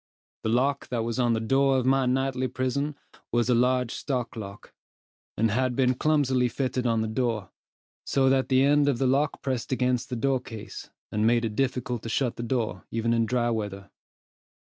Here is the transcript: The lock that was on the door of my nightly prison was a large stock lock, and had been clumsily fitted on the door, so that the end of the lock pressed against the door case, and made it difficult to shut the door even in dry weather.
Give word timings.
The 0.41 0.49
lock 0.49 0.87
that 0.87 1.03
was 1.03 1.19
on 1.19 1.33
the 1.33 1.39
door 1.39 1.77
of 1.77 1.85
my 1.85 2.07
nightly 2.07 2.47
prison 2.47 2.95
was 3.31 3.49
a 3.49 3.53
large 3.53 3.93
stock 3.93 4.35
lock, 4.35 4.73
and 5.37 5.51
had 5.51 5.75
been 5.75 5.93
clumsily 5.93 6.49
fitted 6.49 6.87
on 6.87 7.01
the 7.01 7.07
door, 7.07 7.51
so 8.03 8.27
that 8.27 8.49
the 8.49 8.63
end 8.63 8.89
of 8.89 8.97
the 8.97 9.05
lock 9.05 9.43
pressed 9.43 9.71
against 9.71 10.09
the 10.09 10.15
door 10.15 10.39
case, 10.39 10.89
and 11.11 11.27
made 11.27 11.45
it 11.45 11.55
difficult 11.55 12.01
to 12.01 12.09
shut 12.09 12.35
the 12.35 12.41
door 12.41 12.83
even 12.89 13.13
in 13.13 13.27
dry 13.27 13.51
weather. 13.51 13.91